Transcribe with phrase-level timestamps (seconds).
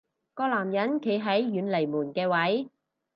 [0.33, 2.71] 個男人企喺遠離門嘅位